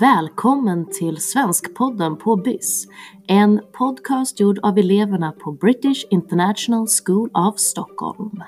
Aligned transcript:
Välkommen 0.00 0.90
till 0.90 1.16
Svenskpodden 1.16 2.16
på 2.16 2.36
BIS. 2.36 2.86
En 3.28 3.60
podcast 3.72 4.40
gjord 4.40 4.58
av 4.62 4.78
eleverna 4.78 5.32
på 5.32 5.52
British 5.52 6.04
International 6.10 6.86
School 7.04 7.30
of 7.34 7.58
Stockholm. 7.58 8.42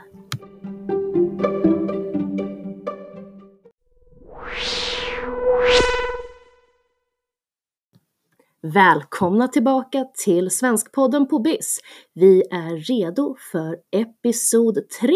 Välkomna 8.62 9.48
tillbaka 9.48 10.04
till 10.24 10.50
Svenskpodden 10.50 11.28
på 11.28 11.38
BIS. 11.38 11.80
Vi 12.14 12.42
är 12.50 12.76
redo 12.76 13.36
för 13.52 13.76
episod 13.90 14.88
3 15.00 15.10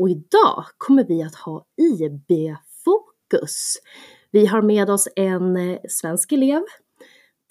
och 0.00 0.10
idag 0.10 0.64
kommer 0.78 1.04
vi 1.04 1.22
att 1.22 1.34
ha 1.34 1.64
IB-fokus. 1.76 3.76
Vi 4.34 4.46
har 4.46 4.62
med 4.62 4.90
oss 4.90 5.08
en 5.16 5.56
eh, 5.56 5.78
svensk 5.88 6.32
elev 6.32 6.62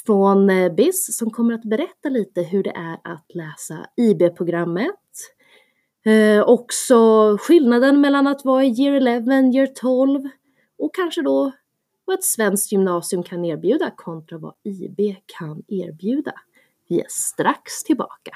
från 0.05 0.49
eh, 0.49 0.73
BIS 0.73 1.17
som 1.17 1.31
kommer 1.31 1.53
att 1.53 1.63
berätta 1.63 2.09
lite 2.09 2.41
hur 2.41 2.63
det 2.63 2.69
är 2.75 2.97
att 3.03 3.25
läsa 3.33 3.85
IB-programmet. 3.97 4.95
Eh, 6.05 6.43
också 6.43 6.97
skillnaden 7.39 8.01
mellan 8.01 8.27
att 8.27 8.45
vara 8.45 8.63
i 8.63 8.81
year 8.81 9.07
11, 9.07 9.33
year 9.33 9.67
12 9.67 10.21
och 10.77 10.95
kanske 10.95 11.21
då 11.21 11.51
vad 12.05 12.13
ett 12.13 12.23
svenskt 12.23 12.71
gymnasium 12.71 13.23
kan 13.23 13.45
erbjuda 13.45 13.91
kontra 13.95 14.37
vad 14.37 14.53
IB 14.63 15.15
kan 15.25 15.63
erbjuda. 15.67 16.33
Vi 16.87 16.99
är 16.99 17.07
strax 17.09 17.83
tillbaka. 17.83 18.31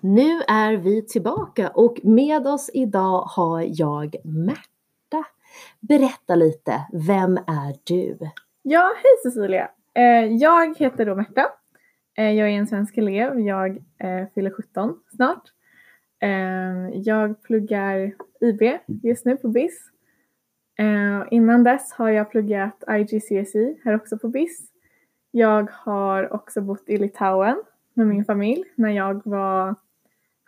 Nu 0.00 0.42
är 0.48 0.76
vi 0.76 1.06
tillbaka 1.06 1.68
och 1.68 2.00
med 2.02 2.46
oss 2.46 2.70
idag 2.74 3.22
har 3.22 3.66
jag 3.68 4.16
Märta. 4.24 4.79
Berätta 5.80 6.34
lite, 6.34 6.86
vem 6.92 7.36
är 7.36 7.76
du? 7.84 8.18
Ja, 8.62 8.92
hej 8.96 9.32
Cecilia! 9.32 9.70
Eh, 9.94 10.24
jag 10.26 10.78
heter 10.78 11.06
då 11.06 11.14
Märta. 11.14 11.46
Eh, 12.16 12.32
jag 12.32 12.48
är 12.48 12.52
en 12.52 12.66
svensk 12.66 12.98
elev. 12.98 13.40
Jag 13.40 13.70
eh, 13.98 14.26
fyller 14.34 14.50
17 14.50 14.96
snart. 15.16 15.42
Jag 16.92 17.42
pluggar 17.42 18.14
IB 18.40 18.62
just 19.02 19.24
nu 19.24 19.36
på 19.36 19.48
BIS. 19.48 19.90
Innan 21.30 21.64
dess 21.64 21.92
har 21.92 22.08
jag 22.08 22.30
pluggat 22.30 22.84
IGCSE 22.88 23.74
här 23.84 23.94
också 23.94 24.18
på 24.18 24.28
BIS. 24.28 24.72
Jag 25.30 25.70
har 25.70 26.32
också 26.32 26.60
bott 26.60 26.88
i 26.88 26.98
Litauen 26.98 27.62
med 27.94 28.06
min 28.06 28.24
familj 28.24 28.64
när 28.74 28.90
jag 28.90 29.22
var 29.24 29.74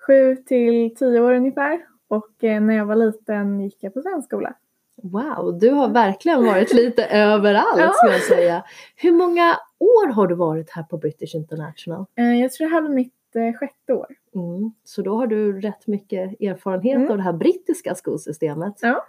7 0.06 0.37
till 0.37 0.94
10 0.97 1.20
år 1.20 1.33
ungefär 1.33 1.87
och 2.13 2.37
när 2.41 2.75
jag 2.75 2.87
var 2.87 2.97
liten 2.97 3.61
gick 3.61 3.77
jag 3.81 3.95
på 3.95 4.03
svenskskola. 4.03 4.55
Wow, 5.03 5.59
du 5.59 5.71
har 5.71 5.89
verkligen 5.89 6.45
varit 6.45 6.75
lite 6.75 7.05
överallt 7.11 7.79
ja. 7.79 7.93
ska 7.95 8.13
jag 8.13 8.23
säga. 8.23 8.65
Hur 8.97 9.13
många 9.13 9.57
år 9.79 10.13
har 10.13 10.27
du 10.27 10.35
varit 10.35 10.71
här 10.71 10.83
på 10.83 10.99
British 10.99 11.35
International? 11.35 12.07
Eh, 12.15 12.41
jag 12.41 12.53
tror 12.53 12.69
det 12.69 12.75
här 12.75 12.83
var 12.83 12.89
mitt 12.89 13.37
eh, 13.37 13.59
sjätte 13.59 13.93
år. 13.93 14.07
Mm. 14.35 14.73
Så 14.85 15.03
då 15.03 15.17
har 15.17 15.27
du 15.27 15.61
rätt 15.61 15.87
mycket 15.87 16.41
erfarenhet 16.41 16.97
mm. 16.97 17.11
av 17.11 17.17
det 17.17 17.23
här 17.23 17.33
brittiska 17.33 17.95
skolsystemet. 17.95 18.75
Ja. 18.83 19.07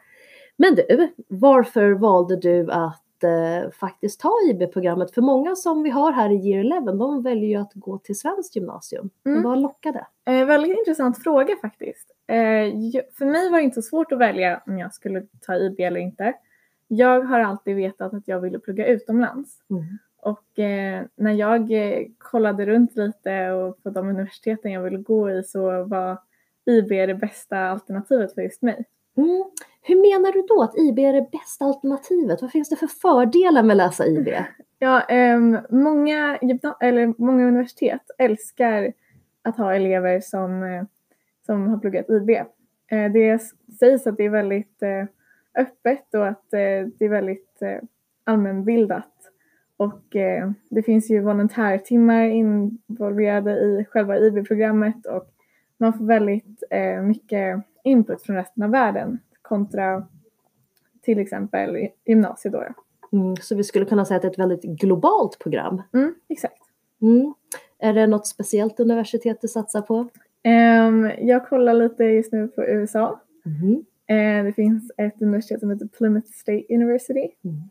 Men 0.56 0.76
du, 0.76 1.14
varför 1.28 1.92
valde 1.92 2.36
du 2.36 2.72
att 2.72 3.03
eh, 3.24 3.72
faktiskt 3.72 4.20
ta 4.20 4.32
IB-programmet? 4.50 5.12
För 5.12 5.22
många 5.22 5.56
som 5.56 5.84
vi 5.84 5.90
har 5.90 6.12
här 6.12 6.30
i 6.30 6.50
year 6.50 6.78
11, 6.78 6.92
de 6.92 7.24
väljer 7.24 7.50
ju 7.50 7.56
att 7.56 7.74
gå 7.74 7.98
till 7.98 8.20
svenskt 8.20 8.56
gymnasium. 8.56 9.10
Mm. 9.26 9.44
Vad 9.44 9.62
lockade? 9.62 10.08
Eh, 10.26 10.46
väldigt 10.46 10.78
intressant 10.78 11.24
fråga 11.24 11.56
faktiskt. 11.62 12.12
Eh, 12.28 12.36
för 13.18 13.26
mig 13.26 13.50
var 13.50 13.58
det 13.58 13.64
inte 13.64 13.82
så 13.82 13.90
svårt 13.90 14.12
att 14.12 14.20
välja 14.20 14.62
om 14.66 14.80
jag 14.80 14.94
skulle 14.94 15.28
ta 15.42 15.56
IB 15.56 15.80
eller 15.80 16.00
inte. 16.00 16.34
Jag 16.88 17.22
har 17.22 17.40
alltid 17.40 17.76
vetat 17.76 18.14
att 18.14 18.28
jag 18.28 18.40
ville 18.40 18.60
plugga 18.60 18.88
utomlands. 18.88 19.60
Mm. 19.70 19.84
Och 20.22 20.60
eh, 20.60 21.04
när 21.16 21.32
jag 21.32 21.72
eh, 21.72 22.06
kollade 22.18 22.66
runt 22.66 22.96
lite 22.96 23.52
och 23.52 23.84
på 23.84 23.90
de 23.90 24.10
universiteten 24.10 24.72
jag 24.72 24.82
ville 24.82 24.98
gå 24.98 25.32
i 25.32 25.44
så 25.44 25.84
var 25.84 26.18
IB 26.66 26.90
det 26.90 27.16
bästa 27.16 27.58
alternativet 27.58 28.34
för 28.34 28.42
just 28.42 28.62
mig. 28.62 28.86
Mm. 29.18 29.44
Hur 29.86 29.96
menar 29.96 30.32
du 30.32 30.42
då 30.42 30.64
att 30.64 30.78
IB 30.78 31.00
är 31.00 31.14
det 31.14 31.32
bästa 31.32 31.66
alternativet? 31.66 32.42
Vad 32.42 32.52
finns 32.52 32.70
det 32.70 32.76
för 32.76 32.88
fördelar 32.88 33.64
med 33.64 33.74
att 33.74 33.78
läsa 33.78 34.06
IB? 34.06 34.28
Ja, 34.80 35.02
um, 35.36 35.60
många, 35.70 36.38
eller 36.80 37.22
många 37.22 37.48
universitet 37.48 38.02
älskar 38.18 38.94
att 39.42 39.58
ha 39.58 39.76
elever 39.76 40.20
som, 40.20 40.64
eh, 40.64 40.84
som 41.46 41.68
har 41.68 41.78
pluggat 41.78 42.10
IB. 42.10 42.30
Eh, 42.88 43.12
det 43.14 43.42
sägs 43.80 44.08
att 44.08 44.18
det 44.18 44.24
är 44.24 44.30
väldigt 44.30 44.82
eh, 44.82 45.06
öppet 45.62 46.14
och 46.14 46.28
att 46.28 46.46
det 46.52 47.06
är 47.06 47.10
väldigt 47.10 47.60
allmänbildat. 48.24 49.14
Och 49.78 50.04
det 50.70 50.84
finns 50.86 51.10
ju 51.10 51.20
volontärtimmar 51.20 52.24
involverade 52.24 53.52
i 53.52 53.86
själva 53.90 54.18
IB-programmet 54.18 55.06
och 55.06 55.30
man 55.78 55.94
får 55.94 56.06
väldigt 56.06 56.64
mycket 57.04 57.64
input 57.84 58.22
från 58.22 58.36
resten 58.36 58.64
av 58.64 58.70
världen 58.70 59.20
kontra 59.54 60.08
till 61.02 61.20
exempel 61.20 61.88
gymnasiet 62.06 62.54
då. 62.54 62.64
Mm, 63.14 63.36
så 63.36 63.56
vi 63.56 63.64
skulle 63.64 63.86
kunna 63.86 64.06
säga 64.06 64.16
att 64.16 64.22
det 64.22 64.28
är 64.28 64.32
ett 64.32 64.40
väldigt 64.40 64.64
globalt 64.64 65.40
program? 65.40 65.82
Mm, 65.94 66.16
exakt. 66.30 66.62
Mm. 67.02 67.34
Är 67.80 67.94
det 67.94 68.08
något 68.08 68.28
speciellt 68.28 68.80
universitet 68.80 69.38
du 69.42 69.48
satsar 69.48 69.82
på? 69.82 69.96
Um, 70.46 71.12
jag 71.18 71.48
kollar 71.48 71.74
lite 71.74 72.04
just 72.04 72.34
nu 72.34 72.48
på 72.48 72.64
USA. 72.64 73.20
Uh, 73.46 74.46
det 74.46 74.54
finns 74.56 74.92
ett 74.98 75.22
universitet 75.22 75.60
som 75.60 75.70
heter 75.70 75.88
Plymouth 75.88 76.28
State 76.28 76.64
University 76.70 77.28
mm. 77.44 77.62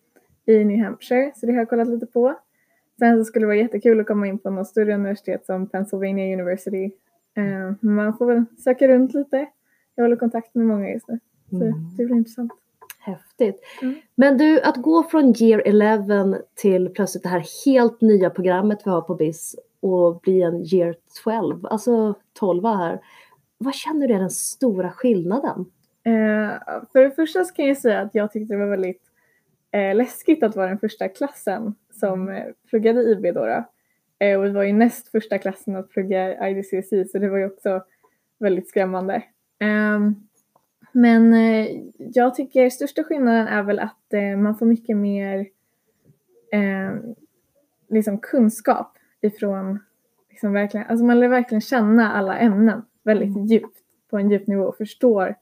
i 0.47 0.65
New 0.65 0.85
Hampshire, 0.85 1.33
så 1.37 1.47
det 1.47 1.53
har 1.53 1.59
jag 1.59 1.69
kollat 1.69 1.89
lite 1.89 2.07
på. 2.07 2.35
Sen 2.99 3.19
så 3.19 3.25
skulle 3.25 3.43
det 3.43 3.47
vara 3.47 3.57
jättekul 3.57 4.01
att 4.01 4.07
komma 4.07 4.27
in 4.27 4.39
på 4.39 4.51
något 4.51 4.69
större 4.69 4.95
universitet 4.95 5.47
som 5.47 5.67
Pennsylvania 5.67 6.35
University. 6.35 6.91
Uh, 7.39 7.73
man 7.81 8.17
får 8.17 8.27
väl 8.27 8.45
söka 8.65 8.89
runt 8.89 9.15
lite. 9.15 9.47
Jag 9.95 10.05
håller 10.05 10.17
kontakt 10.17 10.55
med 10.55 10.67
många 10.67 10.91
just 10.91 11.09
nu, 11.09 11.19
mm. 11.53 11.97
det 11.97 12.05
blir 12.05 12.17
intressant. 12.17 12.53
Häftigt. 12.99 13.61
Mm. 13.83 13.95
Men 14.15 14.39
du, 14.39 14.61
att 14.61 14.77
gå 14.77 15.03
från 15.03 15.35
year 15.43 15.63
11 15.65 16.39
till 16.55 16.89
plötsligt 16.89 17.23
det 17.23 17.29
här 17.29 17.45
helt 17.65 18.01
nya 18.01 18.31
programmet 18.31 18.79
vi 18.85 18.91
har 18.91 19.01
på 19.01 19.15
BIS 19.15 19.57
och 19.81 20.21
bli 20.21 20.43
en 20.43 20.75
year 20.75 20.95
12, 21.25 21.67
alltså 21.67 22.15
12 22.33 22.65
här. 22.65 23.01
Vad 23.59 23.75
känner 23.75 24.09
du 24.09 24.15
är 24.15 24.19
den 24.19 24.31
stora 24.31 24.91
skillnaden? 24.91 25.65
Eh, 26.05 26.83
för 26.93 27.03
det 27.03 27.11
första 27.11 27.45
så 27.45 27.55
kan 27.55 27.67
jag 27.67 27.77
säga 27.77 28.01
att 28.01 28.15
jag 28.15 28.33
tyckte 28.33 28.55
det 28.55 28.59
var 28.59 28.67
väldigt 28.67 29.03
eh, 29.71 29.95
läskigt 29.95 30.43
att 30.43 30.57
vara 30.57 30.69
den 30.69 30.79
första 30.79 31.09
klassen 31.09 31.75
som 31.91 32.29
eh, 32.29 32.45
pluggade 32.71 33.01
IB 33.03 33.23
då. 33.35 33.47
då. 33.47 33.65
Eh, 34.19 34.39
och 34.39 34.45
vi 34.45 34.51
var 34.51 34.63
ju 34.63 34.73
näst 34.73 35.09
första 35.09 35.39
klassen 35.39 35.77
att 35.77 35.91
plugga 35.91 36.49
IDCSI 36.49 37.05
så 37.05 37.19
det 37.19 37.29
var 37.29 37.39
ju 37.39 37.47
också 37.47 37.85
väldigt 38.39 38.69
skrämmande. 38.69 39.23
Ehm, 39.59 40.15
men 40.93 41.35
eh, 41.35 41.67
jag 41.97 42.35
tycker 42.35 42.71
största 42.71 43.05
skillnaden 43.05 43.47
är 43.47 43.63
väl 43.63 43.79
att 43.79 44.13
eh, 44.13 44.37
man 44.37 44.59
får 44.59 44.67
mycket 44.67 44.97
mer 44.97 45.47
ehm, 46.53 47.15
liksom 47.89 48.19
kunskap 48.19 48.99
ifrån 49.21 49.79
liksom 50.31 50.53
verkligen, 50.53 50.87
alltså 50.87 51.05
man 51.05 51.21
lär 51.21 51.29
verkligen 51.29 51.61
känna 51.61 52.13
alla 52.13 52.39
ämnen 52.39 52.83
väldigt 53.03 53.37
mm. 53.37 53.47
djupt 53.47 53.79
på 54.11 54.19
en 54.19 54.31
djup 54.31 54.47
nivå 54.47 54.65
och 54.65 54.77
förstår 54.77 55.35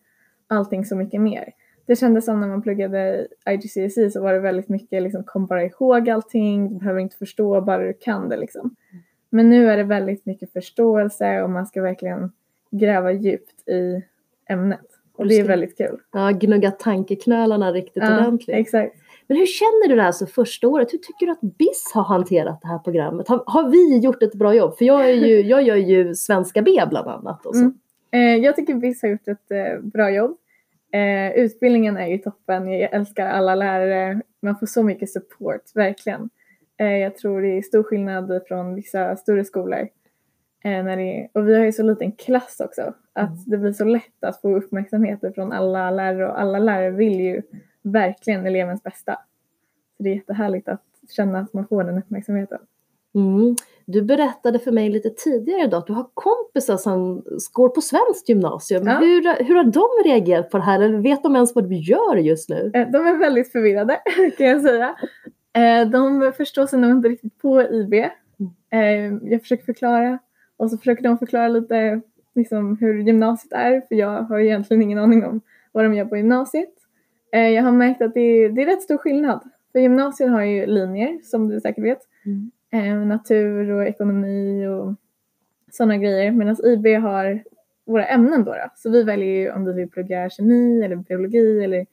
allting 0.47 0.84
så 0.84 0.97
mycket 0.97 1.21
mer. 1.21 1.53
Det 1.87 1.97
kändes 1.97 2.25
som 2.25 2.41
när 2.41 2.49
man 2.49 2.62
pluggade 2.62 3.28
IGCSE 3.50 4.11
så 4.11 4.22
var 4.22 4.32
det 4.32 4.41
väldigt 4.41 4.69
mycket 4.69 5.03
liksom 5.03 5.25
kom 5.25 5.47
bara 5.47 5.65
ihåg 5.65 6.11
allting, 6.11 6.69
du 6.69 6.75
behöver 6.75 7.00
inte 7.00 7.17
förstå 7.17 7.61
bara 7.61 7.87
du 7.87 7.93
kan 7.93 8.28
det 8.28 8.37
liksom. 8.37 8.77
Men 9.31 9.50
nu 9.50 9.71
är 9.71 9.77
det 9.77 9.82
väldigt 9.82 10.27
mycket 10.27 10.53
förståelse 10.53 11.43
och 11.43 11.50
man 11.50 11.67
ska 11.67 11.82
verkligen 11.82 12.32
gräva 12.71 13.12
djupt 13.12 13.69
i 13.69 14.03
ämnet. 14.49 14.90
Och 15.20 15.28
det 15.28 15.38
är 15.38 15.44
väldigt 15.44 15.76
kul. 15.76 16.00
Ja, 16.12 16.31
gnugga 16.31 16.70
tankeknölarna 16.70 17.72
riktigt 17.72 18.02
ja, 18.02 18.19
ordentligt. 18.19 18.56
Exakt. 18.56 18.96
Men 19.26 19.37
hur 19.37 19.46
känner 19.46 19.88
du 19.88 19.96
det 19.96 20.02
här 20.02 20.12
så 20.12 20.26
första 20.26 20.69
året? 20.69 20.93
Hur 20.93 20.99
tycker 20.99 21.26
du 21.26 21.32
att 21.32 21.40
BIS 21.40 21.90
har 21.94 22.02
hanterat 22.02 22.61
det 22.62 22.69
här 22.69 22.78
programmet? 22.78 23.28
Har, 23.28 23.43
har 23.46 23.69
vi 23.69 23.99
gjort 23.99 24.22
ett 24.22 24.34
bra 24.34 24.55
jobb? 24.55 24.78
För 24.78 24.84
jag, 24.84 25.11
är 25.11 25.14
ju, 25.14 25.40
jag 25.40 25.62
gör 25.62 25.76
ju 25.76 26.14
svenska 26.14 26.62
B 26.62 26.82
bland 26.88 27.08
annat. 27.08 27.46
Och. 27.46 27.56
Mm. 27.56 27.75
Eh, 28.11 28.44
jag 28.44 28.56
tycker 28.56 28.75
BIS 28.75 29.02
har 29.02 29.08
gjort 29.08 29.28
ett 29.28 29.50
eh, 29.50 29.81
bra 29.82 30.11
jobb. 30.11 30.37
Eh, 30.93 31.32
utbildningen 31.32 31.96
är 31.96 32.06
ju 32.06 32.19
toppen. 32.19 32.73
Jag 32.73 32.93
älskar 32.93 33.26
alla 33.26 33.55
lärare. 33.55 34.20
Man 34.43 34.58
får 34.58 34.66
så 34.66 34.82
mycket 34.82 35.11
support, 35.11 35.62
verkligen. 35.75 36.31
Eh, 36.81 36.96
jag 36.96 37.16
tror 37.16 37.43
det 37.43 37.58
är 37.58 37.62
stor 37.62 37.82
skillnad 37.82 38.40
från 38.49 38.75
vissa 38.75 39.16
större 39.16 39.44
skolor. 39.44 39.88
Eh, 40.65 40.85
när 40.85 40.97
det, 40.97 41.29
och 41.33 41.49
vi 41.49 41.55
har 41.59 41.65
ju 41.65 41.73
så 41.73 41.83
liten 41.83 42.12
klass 42.12 42.61
också. 42.61 42.95
Att 43.12 43.29
mm. 43.29 43.43
det 43.47 43.57
blir 43.59 43.73
så 43.73 43.85
lätt 43.85 44.25
att 44.25 44.41
få 44.41 44.57
uppmärksamhet 44.57 45.21
från 45.35 45.53
alla 45.53 45.91
lärare 45.91 46.29
och 46.29 46.41
alla 46.41 46.59
lärare 46.59 46.91
vill 46.91 47.21
ju 47.21 47.43
verkligen 47.83 48.47
elevens 48.47 48.83
bästa. 48.83 49.19
Så 49.97 50.03
det 50.03 50.11
är 50.11 50.15
jättehärligt 50.15 50.69
att 50.69 50.83
känna 51.11 51.39
att 51.39 51.53
man 51.53 51.67
får 51.67 51.85
den 51.85 51.99
uppmärksamheten. 51.99 52.59
Mm. 53.15 53.57
Du 53.85 54.03
berättade 54.03 54.59
för 54.59 54.73
mig 54.73 54.91
lite 54.91 55.11
tidigare 55.11 55.65
idag 55.65 55.79
att 55.79 55.87
du 55.87 55.93
har 55.93 56.07
kompisar 56.15 56.77
som 56.77 57.23
går 57.53 57.69
på 57.69 57.81
svenskt 57.81 58.29
gymnasium. 58.29 58.87
Ja. 58.87 58.99
Hur, 58.99 59.45
hur 59.45 59.55
har 59.55 59.65
de 59.65 60.09
reagerat 60.11 60.51
på 60.51 60.57
det 60.57 60.65
här? 60.65 60.81
Eller 60.81 60.99
vet 60.99 61.23
de 61.23 61.35
ens 61.35 61.55
vad 61.55 61.69
du 61.69 61.77
gör 61.77 62.17
just 62.17 62.49
nu? 62.49 62.71
Eh, 62.75 62.91
De 62.91 63.07
är 63.07 63.19
väldigt 63.19 63.53
förvirrade 63.53 64.01
kan 64.39 64.47
jag 64.47 64.62
säga. 64.62 64.97
Eh, 65.53 65.89
De 65.89 66.33
förstår 66.37 66.67
sig 66.67 66.79
nog 66.79 66.91
inte 66.91 67.09
riktigt 67.09 67.39
på 67.39 67.62
IB. 67.62 67.95
Eh, 67.95 68.81
Jag 69.23 69.43
försöker 69.43 69.65
förklara 69.65 70.19
och 70.61 70.71
så 70.71 70.79
försöker 70.79 71.03
de 71.03 71.19
förklara 71.19 71.49
lite 71.49 72.01
liksom, 72.35 72.77
hur 72.81 72.99
gymnasiet 73.03 73.53
är 73.53 73.81
för 73.81 73.95
jag 73.95 74.23
har 74.23 74.39
egentligen 74.39 74.83
ingen 74.83 74.99
aning 74.99 75.25
om 75.25 75.41
vad 75.73 75.85
de 75.85 75.95
gör 75.95 76.05
på 76.05 76.17
gymnasiet. 76.17 76.75
Eh, 77.33 77.49
Jag 77.49 77.62
har 77.62 77.73
märkt 77.73 78.03
att 78.03 78.15
det 78.15 78.21
är, 78.21 78.49
det 78.49 78.62
är 78.62 78.67
rätt 78.67 78.83
stor 78.83 78.99
skillnad. 78.99 79.41
För 79.73 79.79
gymnasiet 79.79 80.31
har 80.31 80.43
ju 80.43 80.67
linjer 80.67 81.19
som 81.23 81.49
du 81.49 81.61
säkert 81.61 81.85
vet. 81.85 81.99
Mm. 82.27 82.51
Eh, 82.71 83.07
Natur 83.07 83.71
och 83.71 83.87
ekonomi 83.87 84.67
och 84.67 84.95
sådana 85.71 85.97
grejer. 85.97 86.31
Medan 86.31 86.57
IB 86.65 86.87
har 87.03 87.43
våra 87.85 88.07
ämnen 88.07 88.45
då, 88.45 88.53
då. 88.53 88.71
Så 88.77 88.91
vi 88.91 89.03
väljer 89.03 89.29
ju 89.29 89.53
om 89.53 89.65
vi 89.65 89.73
vill 89.73 89.91
plugga 89.91 90.31
kemi 90.31 90.83
eller 90.83 90.97
biologi 90.97 91.65
eller 91.65 91.87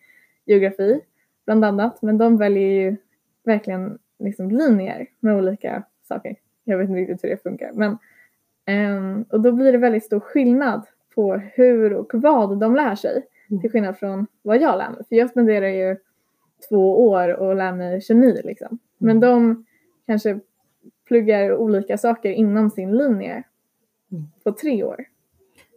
geografi 0.45 1.01
bland 1.45 1.65
annat. 1.65 2.01
Men 2.01 2.17
de 2.17 2.37
väljer 2.37 2.69
ju 2.69 2.95
verkligen 3.43 3.97
liksom 4.19 4.51
linjer 4.51 5.07
med 5.19 5.35
olika 5.37 5.83
saker. 6.07 6.35
Jag 6.63 6.77
vet 6.77 6.89
inte 6.89 7.01
riktigt 7.01 7.23
hur 7.23 7.29
det 7.29 7.43
funkar. 7.43 7.71
Men, 7.73 7.97
ehm, 8.67 9.25
och 9.29 9.41
då 9.41 9.51
blir 9.51 9.71
det 9.71 9.77
väldigt 9.77 10.05
stor 10.05 10.19
skillnad 10.19 10.85
på 11.15 11.33
hur 11.35 11.93
och 11.93 12.09
vad 12.13 12.59
de 12.59 12.75
lär 12.75 12.95
sig. 12.95 13.23
Mm. 13.49 13.61
Till 13.61 13.71
skillnad 13.71 13.97
från 13.97 14.27
vad 14.41 14.61
jag 14.61 14.77
lär 14.77 14.89
mig. 14.89 15.05
För 15.09 15.15
jag 15.15 15.29
spenderar 15.29 15.67
ju 15.67 15.97
två 16.69 17.07
år 17.09 17.29
och 17.33 17.55
lär 17.55 17.71
mig 17.71 18.01
kemi 18.01 18.41
liksom. 18.43 18.79
Men 18.97 19.17
Mm. 19.17 19.29
de 19.29 19.65
kanske 20.05 20.39
pluggar 21.07 21.53
olika 21.55 21.97
saker 21.97 22.29
inom 22.31 22.69
sin 22.69 22.97
linje 22.97 23.43
Mm. 24.11 24.23
på 24.43 24.51
tre 24.51 24.83
år. 24.83 25.05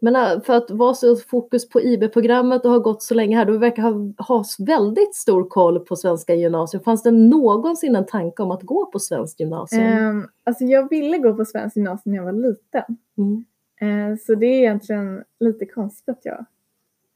Men 0.00 0.16
äh, 0.16 0.40
för 0.40 0.56
att 0.56 0.70
vara 0.70 0.94
så 0.94 1.16
fokus 1.16 1.68
på 1.68 1.80
IB-programmet 1.80 2.64
och 2.64 2.70
ha 2.70 2.78
gått 2.78 3.02
så 3.02 3.14
länge 3.14 3.36
här, 3.36 3.44
du 3.44 3.58
verkar 3.58 3.82
ha, 3.82 4.24
ha 4.28 4.44
väldigt 4.58 5.14
stor 5.14 5.48
koll 5.48 5.80
på 5.80 5.96
svenska 5.96 6.34
gymnasium. 6.34 6.82
Fanns 6.82 7.02
det 7.02 7.10
någonsin 7.10 7.96
en 7.96 8.06
tanke 8.06 8.42
om 8.42 8.50
att 8.50 8.62
gå 8.62 8.86
på 8.86 8.98
svenskt 8.98 9.40
gymnasium? 9.40 10.08
Um, 10.08 10.28
alltså 10.44 10.64
jag 10.64 10.90
ville 10.90 11.18
gå 11.18 11.34
på 11.34 11.44
svenskt 11.44 11.76
gymnasium 11.76 12.12
när 12.12 12.16
jag 12.16 12.24
var 12.24 12.32
liten. 12.32 12.96
Mm. 13.18 13.44
Eh, 13.80 14.16
så 14.18 14.34
det 14.34 14.46
är 14.46 14.58
egentligen 14.58 15.24
lite 15.40 15.66
konstigt 15.66 16.08
att 16.08 16.24
jag 16.24 16.46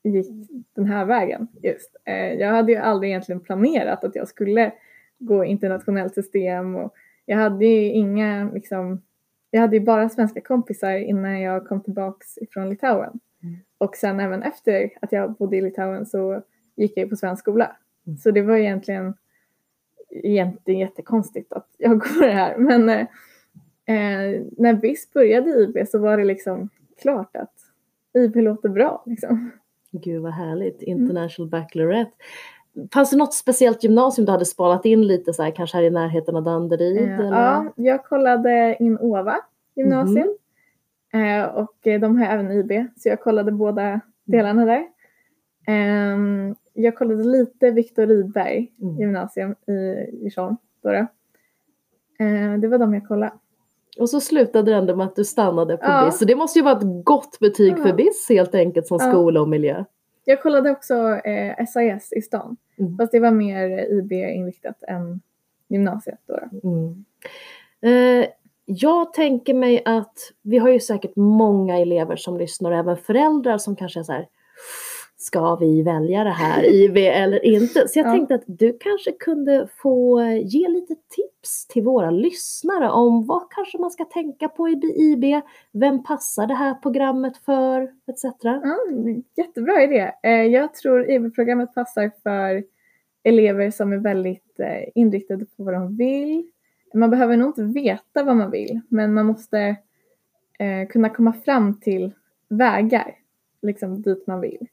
gick 0.03 0.31
den 0.75 0.85
här 0.85 1.05
vägen 1.05 1.49
just. 1.63 1.97
Eh, 2.05 2.33
jag 2.33 2.51
hade 2.53 2.73
ju 2.73 2.79
aldrig 2.79 3.11
egentligen 3.11 3.41
planerat 3.41 4.05
att 4.05 4.17
jag 4.17 4.29
skulle 4.29 4.73
gå 5.19 5.45
internationellt 5.45 6.15
system 6.15 6.77
och 6.77 6.95
jag 7.27 7.37
hade 7.37 7.65
ju 7.65 7.93
inga 7.93 8.51
liksom, 8.55 9.03
jag 9.55 9.61
hade 9.61 9.77
ju 9.77 9.83
bara 9.83 10.09
svenska 10.09 10.41
kompisar 10.41 10.97
innan 10.97 11.41
jag 11.41 11.67
kom 11.69 11.81
tillbaks 11.81 12.39
ifrån 12.39 12.71
Litauen. 12.71 13.21
Mm. 13.43 13.57
Och 13.79 13.97
sen 13.97 14.21
även 14.21 14.43
efter 14.43 14.91
att 15.01 15.13
jag 15.13 15.35
bodde 15.35 15.57
i 15.57 15.61
Litauen 15.61 16.07
så 16.07 16.43
gick 16.77 16.93
jag 16.97 17.11
på 17.11 17.17
svensk 17.17 17.43
skola. 17.43 17.77
Mm. 18.07 18.17
Så 18.17 18.31
det 18.31 18.43
var 18.43 18.57
egentligen 18.57 19.15
egentligen 20.11 20.81
jättekonstigt 20.81 21.53
att 21.53 21.69
jag 21.79 21.91
går 22.01 22.29
här. 22.29 22.59
Men 22.59 22.89
eh, 22.89 24.43
när 24.59 24.75
BIS 24.75 25.13
började 25.13 25.51
i 25.51 25.63
IB 25.63 25.89
så 25.89 25.99
var 25.99 26.19
det 26.19 26.25
liksom 26.25 26.69
klart 27.03 27.37
att 27.37 27.55
IB 28.19 28.37
låter 28.37 28.69
bra. 28.69 29.03
Liksom. 29.07 29.51
Gud 29.91 30.23
vad 30.23 30.33
härligt, 30.33 30.83
International 30.83 31.51
Baccalaureate. 31.51 32.13
Fanns 32.95 33.11
det 33.11 33.17
något 33.17 33.35
speciellt 33.35 33.85
gymnasium 33.85 34.27
du 34.27 34.33
hade 34.33 34.45
spanat 34.45 34.85
in 34.85 35.07
lite 35.07 35.33
så 35.33 35.43
här, 35.43 35.51
kanske 35.51 35.77
här 35.77 35.85
i 35.85 35.91
närheten 35.91 36.37
av 36.37 36.43
Danderyd? 36.43 36.97
Eh, 37.03 37.19
eller? 37.19 37.31
ja, 37.43 37.73
jag 37.77 38.05
kollade 38.05 38.77
in 38.81 38.99
OVA 39.01 39.37
gymnasium 39.77 40.29
eh, 41.13 41.45
och 41.45 41.87
eh, 41.87 42.01
de 42.01 42.19
har 42.19 42.27
även 42.27 42.53
IB 42.53 42.73
så 42.97 43.09
jag 43.09 43.21
kollade 43.21 43.53
båda 43.53 44.01
delarna 44.25 44.65
där. 44.65 44.85
Ehm, 45.67 46.55
jag 46.73 46.97
kollade 46.97 47.25
lite 47.25 47.71
Viktor 47.71 48.07
Rydberg 48.07 48.73
Mm. 48.83 48.97
gymnasium 49.01 49.51
i 49.53 50.07
Djursholm. 50.23 50.57
Eh, 52.19 52.59
det 52.61 52.69
var 52.69 52.79
de 52.79 52.95
jag 52.95 53.09
kollade. 53.09 53.33
Och 53.99 54.11
så 54.11 54.21
slutade 54.21 54.71
det 54.71 54.77
ändå 54.77 54.97
med 54.97 55.07
att 55.07 55.17
du 55.17 55.25
stannade 55.25 55.77
på 55.77 55.85
Ja. 55.87 56.05
BIS. 56.07 56.19
Så 56.19 56.25
det 56.25 56.37
måste 56.37 56.59
ju 56.59 56.65
vara 56.65 56.77
ett 56.79 57.05
gott 57.05 57.39
betyg 57.41 57.79
för 57.79 57.89
Ja. 57.89 57.95
BIS 57.95 58.27
helt 58.29 58.55
enkelt 58.55 58.87
som 58.87 58.99
Ja. 59.01 59.11
skola 59.11 59.41
och 59.41 59.49
miljö. 59.49 59.85
Jag 60.25 60.43
kollade 60.43 60.71
också 60.71 61.17
eh, 61.17 61.67
SAS 61.67 62.13
i 62.13 62.23
stan. 62.23 62.57
Mm. 62.79 62.97
Fast 62.97 63.13
det 63.13 63.21
var 63.21 63.31
mer 63.31 63.69
IB-inriktat 63.99 64.83
än 64.89 65.21
gymnasiet. 65.69 66.19
Då 66.27 66.39
då. 66.53 66.69
Mm. 66.69 67.05
Eh, 67.81 68.29
jag 68.65 69.13
tänker 69.13 69.55
mig 69.55 69.83
att 69.85 70.19
vi 70.43 70.59
har 70.59 70.69
ju 70.69 70.81
säkert 70.81 71.17
många 71.17 71.79
elever 71.79 72.17
som 72.17 72.39
lyssnar 72.39 72.71
och 72.71 72.77
även 72.77 72.97
föräldrar 72.97 73.59
som 73.59 73.77
kanske 73.77 74.01
är 74.01 74.05
så 74.05 74.13
här 74.13 74.29
Ska 75.25 75.57
vi 75.57 75.83
välja 75.83 76.25
det 76.25 76.31
här 76.31 76.65
IB 76.65 76.97
eller 76.97 77.45
inte? 77.45 77.89
Så 77.89 77.99
jag 77.99 78.07
Ja. 78.07 78.11
tänkte 78.11 78.35
att 78.35 78.45
du 78.47 78.77
kanske 78.81 79.13
kunde 79.13 79.69
få 79.77 80.23
ge 80.23 80.69
lite 80.69 80.95
tips 80.95 81.67
till 81.67 81.83
våra 81.83 82.11
lyssnare 82.11 82.91
om 82.91 83.27
vad 83.27 83.51
kanske 83.51 83.79
man 83.79 83.91
ska 83.91 84.05
tänka 84.05 84.49
på 84.49 84.69
i 84.69 84.73
IB, 84.97 85.43
vem 85.73 86.03
passar 86.03 86.47
det 86.47 86.55
här 86.55 86.75
programmet 86.75 87.37
för 87.37 87.83
etc. 87.83 88.25
Ja, 88.43 88.77
jättebra 89.37 89.83
idé. 89.85 90.13
Eh, 90.23 90.31
jag 90.31 90.75
tror 90.75 91.11
IB-programmet 91.11 91.75
passar 91.75 92.11
för 92.23 92.65
elever 93.23 93.71
som 93.71 93.93
är 93.93 93.97
väldigt 93.99 94.61
eh, 94.61 94.89
inriktade 94.95 95.45
på 95.45 95.65
vad 95.65 95.75
de 95.75 95.97
vill. 95.97 96.51
Man 96.95 97.11
behöver 97.11 97.37
nog 97.37 97.49
inte 97.49 97.63
veta 97.63 98.23
vad 98.25 98.37
man 98.37 98.51
vill, 98.51 98.81
men 98.89 99.15
man 99.15 99.27
måste 99.27 99.59
eh, 100.59 100.89
kunna 100.89 101.09
komma 101.09 101.33
fram 101.33 101.81
till 101.81 102.13
vägar 102.49 103.15
liksom 103.63 104.03
dit 104.03 104.27
man 104.27 104.41
vill. 104.41 104.67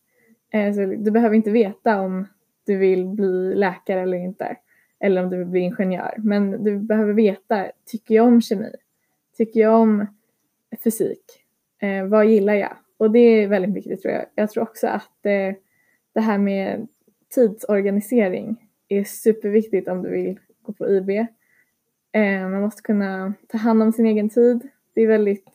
Eh, 0.53 0.73
så 0.73 0.79
du 0.85 1.11
behöver 1.11 1.35
inte 1.35 1.51
veta 1.51 2.01
om 2.01 2.27
du 2.65 2.77
vill 2.77 3.07
bli 3.07 3.55
läkare 3.55 4.01
eller 4.01 4.17
inte, 4.17 4.57
eller 4.99 5.23
om 5.23 5.29
du 5.29 5.37
vill 5.37 5.47
bli 5.47 5.59
ingenjör. 5.59 6.15
Men 6.17 6.63
du 6.63 6.77
behöver 6.77 7.13
veta, 7.13 7.71
tycker 7.85 8.15
jag 8.15 8.27
om 8.27 8.41
kemi? 8.41 8.75
Tycker 9.37 9.59
jag 9.59 9.75
om 9.81 10.05
fysik? 10.83 11.23
Eh, 11.81 12.05
vad 12.05 12.25
gillar 12.25 12.53
jag? 12.53 12.73
Och 12.97 13.11
det 13.11 13.19
är 13.19 13.47
väldigt 13.47 13.75
viktigt 13.75 14.01
tror 14.01 14.13
jag. 14.13 14.25
Jag 14.35 14.49
tror 14.49 14.63
också 14.63 14.87
att 14.87 15.25
eh, 15.25 15.55
det 16.13 16.21
här 16.21 16.37
med 16.37 16.87
tidsorganisering 17.35 18.67
är 18.87 19.03
superviktigt 19.03 19.87
om 19.87 20.03
du 20.03 20.09
vill 20.09 20.39
gå 20.61 20.73
på 20.73 20.89
IB. 20.89 21.09
Eh, 22.11 22.49
man 22.49 22.61
måste 22.61 22.81
kunna 22.81 23.33
ta 23.47 23.57
hand 23.57 23.83
om 23.83 23.91
sin 23.91 24.05
egen 24.05 24.29
tid. 24.29 24.69
Det 24.93 25.01
är 25.01 25.07
väldigt, 25.07 25.47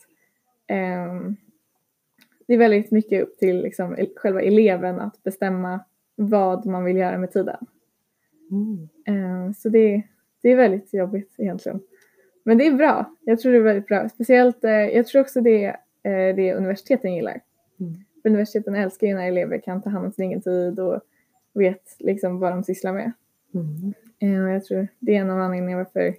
eh, 0.67 1.15
det 2.47 2.55
är 2.55 2.59
väldigt 2.59 2.91
mycket 2.91 3.23
upp 3.23 3.39
till 3.39 3.63
liksom, 3.63 3.97
själva 4.17 4.43
eleven 4.43 5.01
att 5.01 5.23
bestämma 5.23 5.81
vad 6.17 6.67
man 6.67 6.85
vill 6.85 6.97
göra 6.97 7.19
med 7.19 7.33
tiden. 7.33 7.67
Mm. 8.51 8.89
Eh, 9.07 9.53
så 9.53 9.69
det, 9.69 10.03
det 10.43 10.49
är 10.49 10.57
väldigt 10.57 10.95
jobbigt 10.95 11.35
egentligen. 11.39 11.81
Men 12.43 12.59
det 12.59 12.67
är 12.67 12.73
bra. 12.73 13.15
Jag 13.21 13.41
tror 13.41 13.53
det 13.53 13.59
är 13.59 13.63
väldigt 13.63 13.87
bra. 13.87 14.09
Speciellt, 14.09 14.65
eh, 14.65 14.71
jag 14.71 15.07
tror 15.07 15.23
också 15.23 15.41
det 15.41 15.65
är 15.65 15.77
eh, 16.03 16.37
det 16.37 16.55
universiteten 16.55 17.15
gillar. 17.15 17.41
Mm. 17.81 17.93
För 18.23 18.29
universiteten 18.29 18.75
älskar 18.75 19.07
ju 19.07 19.15
när 19.15 19.29
elever 19.29 19.59
kan 19.59 19.83
ta 19.83 19.91
hand 19.91 20.07
om 20.07 20.13
sin 20.13 20.25
egen 20.25 20.43
tid 20.43 20.81
och 20.81 21.01
vet 21.55 21.97
liksom 21.99 22.39
vad 22.39 22.53
de 22.53 22.65
sysslar 22.65 22.93
med. 22.93 23.13
Mm. 23.55 24.53
Jag 24.53 24.65
tror 24.65 24.89
det 24.99 25.17
är 25.17 25.21
en 25.21 25.31
av 25.31 25.41
anledningarna 25.41 25.85
varför 25.85 26.15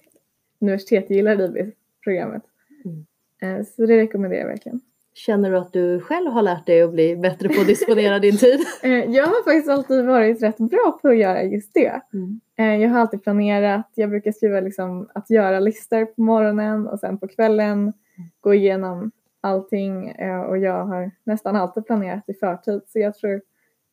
universitet 0.59 1.09
gillar 1.09 1.41
IB-programmet. 1.41 2.43
Mm. 2.85 3.65
Så 3.65 3.85
det 3.85 3.97
rekommenderar 3.97 4.41
jag 4.41 4.47
verkligen. 4.47 4.81
Känner 5.17 5.51
du 5.51 5.57
att 5.57 5.73
du 5.73 5.99
själv 5.99 6.31
har 6.31 6.41
lärt 6.41 6.65
dig 6.65 6.81
att 6.81 6.91
bli 6.91 7.15
bättre 7.15 7.49
på 7.49 7.61
att 7.61 7.67
disponera 7.67 8.19
din 8.19 8.37
tid? 8.37 8.59
Eh, 8.83 8.91
jag 8.91 9.25
har 9.25 9.43
faktiskt 9.43 9.69
alltid 9.69 10.05
varit 10.05 10.43
rätt 10.43 10.57
bra 10.57 10.99
på 11.01 11.07
att 11.07 11.17
göra 11.17 11.43
just 11.43 11.73
det. 11.73 12.01
Mm. 12.13 12.39
Eh, 12.57 12.81
Jag 12.81 12.89
har 12.89 12.99
alltid 12.99 13.23
planerat, 13.23 13.91
jag 13.95 14.09
brukar 14.09 14.31
skriva 14.31 14.59
liksom 14.59 15.09
att 15.13 15.29
göra 15.29 15.59
listor 15.59 16.05
på 16.05 16.21
morgonen 16.21 16.87
och 16.87 16.99
sen 16.99 17.17
på 17.17 17.27
kvällen 17.27 17.93
gå 18.41 18.53
igenom 18.53 19.11
allting 19.41 20.09
eh, 20.09 20.41
och 20.41 20.57
jag 20.57 20.85
har 20.85 21.11
nästan 21.23 21.55
alltid 21.55 21.85
planerat 21.85 22.23
i 22.27 22.33
förtid 22.33 22.81
så 22.87 22.99
jag 22.99 23.15
tror 23.15 23.41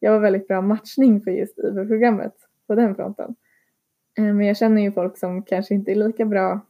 jag 0.00 0.12
var 0.12 0.20
väldigt 0.20 0.48
bra 0.48 0.60
matchning 0.60 1.20
för 1.20 1.30
just 1.30 1.58
IB-programmet 1.58 2.34
på 2.66 2.74
den 2.74 2.94
fronten. 2.94 3.34
Men 4.16 4.40
jag 4.40 4.56
känner 4.56 4.82
ju 4.82 4.92
folk 4.92 5.18
som 5.18 5.42
kanske 5.42 5.74
inte 5.74 5.90
är 5.90 5.94
lika 5.94 6.24
bra 6.24 6.60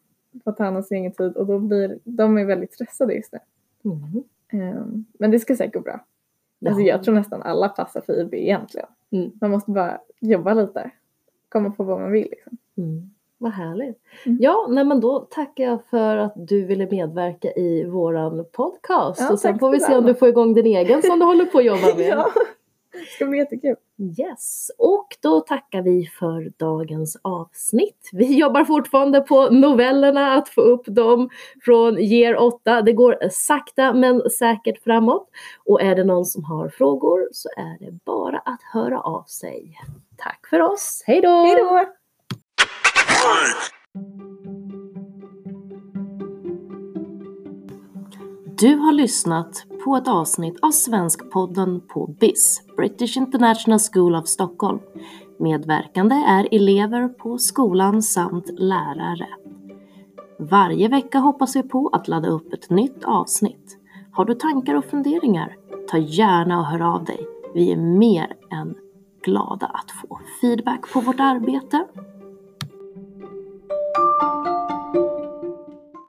på 0.45 0.51
att 0.51 0.57
ta 0.57 0.65
hand 0.65 0.77
om 0.77 0.83
sin 0.83 0.99
egen 0.99 1.13
tid 1.13 1.37
och 1.37 1.47
då 1.47 1.59
blir 1.59 1.99
de 2.05 2.39
är 2.39 2.45
väldigt 2.45 2.75
stressade 2.75 3.15
just 3.15 3.33
nu. 3.33 3.39
Mm. 3.85 4.25
Eh, 4.55 4.85
Men 5.19 5.31
det 5.31 5.39
ska 5.39 5.57
säkert 5.57 5.75
gå 5.75 5.81
bra. 5.81 6.05
Alltså 6.67 6.81
Ja. 6.83 6.89
jag 6.89 7.03
tror 7.05 7.15
nästan 7.15 7.43
alla 7.43 7.69
passar 7.69 8.01
för 8.01 8.21
IB 8.21 8.35
egentligen. 8.35 8.87
Mm. 9.11 9.31
Man 9.41 9.51
måste 9.51 9.71
bara 9.71 10.01
jobba 10.21 10.55
lite, 10.55 10.91
komma 11.49 11.71
på 11.71 11.85
vad 11.85 12.01
man 12.01 12.13
vill. 12.13 12.29
Liksom. 12.31 12.57
Mm. 12.77 13.11
Vad 13.39 13.53
härligt. 13.53 13.99
Mm. 14.27 14.39
Ja, 14.41 14.67
nej 14.71 14.85
men 14.85 15.01
då 15.01 15.19
tackar 15.21 15.65
jag 15.65 15.85
för 15.91 16.17
att 16.17 16.33
du 16.37 16.65
ville 16.65 16.87
medverka 16.91 17.53
i 17.53 17.85
våran 17.85 18.45
podcast. 18.53 19.21
Ja, 19.21 19.33
och 19.33 19.39
sen 19.39 19.59
får 19.59 19.71
vi 19.71 19.81
se 19.81 19.97
om 19.97 20.05
du 20.05 20.15
får 20.15 20.29
igång 20.29 20.55
din 20.55 20.67
egen 20.67 21.03
som 21.03 21.19
du 21.19 21.25
håller 21.25 21.47
på 21.47 21.59
att 21.59 21.65
jobba 21.65 21.87
med. 21.97 22.07
ja. 22.09 22.31
Det 22.93 22.99
ska 23.15 23.27
bli 23.27 23.39
jättekul. 23.39 23.77
Yes, 23.99 24.71
och 24.79 25.07
då 25.23 25.41
tackar 25.41 25.83
vi 25.83 26.07
för 26.07 26.53
dagens 26.57 27.17
avsnitt. 27.23 28.11
Vi 28.13 28.39
jobbar 28.39 28.65
fortfarande 28.65 29.21
på 29.21 29.51
novellerna, 29.51 30.33
att 30.33 30.49
få 30.49 30.61
upp 30.61 30.87
dem 30.87 31.31
från 31.65 31.99
year 31.99 32.37
8. 32.37 32.83
Det 32.83 32.93
går 32.93 33.19
sakta 33.31 33.93
men 33.93 34.31
säkert 34.31 34.83
framåt. 34.85 35.29
Och 35.65 35.83
är 35.83 35.97
det 35.97 36.05
någon 36.05 36.25
som 36.25 36.45
har 36.45 36.69
frågor 36.69 37.29
så 37.33 37.49
är 37.57 37.87
det 37.87 37.93
bara 38.05 38.39
att 38.39 38.63
höra 38.73 39.01
av 39.01 39.23
sig. 39.23 39.79
Tack 40.17 40.47
för 40.51 40.61
oss, 40.61 41.03
hej 41.07 41.21
då! 41.21 41.29
Hej 41.29 41.57
då! 41.57 41.85
Du 48.59 48.75
har 48.77 48.93
lyssnat 48.93 49.65
på 49.85 49.97
ett 49.97 50.09
avsnitt 50.09 50.59
av 50.63 50.71
Svenskpodden 50.71 51.81
på 51.89 52.07
BIS, 52.21 52.61
British 52.77 53.17
International 53.17 53.79
School 53.93 54.15
of 54.15 54.27
Stockholm. 54.27 54.79
Medverkande 55.39 56.15
är 56.15 56.49
elever 56.51 57.09
på 57.09 57.39
skolan 57.39 58.03
samt 58.03 58.51
lärare. 58.59 59.29
Varje 60.39 60.89
vecka 60.89 61.19
hoppas 61.19 61.57
vi 61.57 61.63
på 61.63 61.89
att 61.89 62.09
ladda 62.09 62.29
upp 62.29 62.53
ett 62.53 62.71
nytt 62.71 63.05
avsnitt. 63.05 63.79
Har 64.13 64.25
du 64.25 64.35
tankar 64.35 64.75
och 64.75 64.85
funderingar? 64.85 65.57
Ta 65.91 65.99
gärna 65.99 66.59
och 66.59 66.67
hör 66.67 66.95
av 66.95 67.05
dig. 67.05 67.27
Vi 67.55 67.73
är 67.73 67.77
mer 67.77 68.37
än 68.51 68.75
glada 69.25 69.67
att 69.67 69.91
få 69.91 70.21
feedback 70.41 70.93
på 70.93 71.01
vårt 71.01 71.21
arbete. 71.21 71.87